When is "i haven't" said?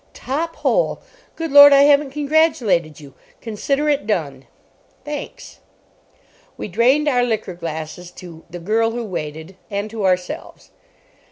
1.73-2.09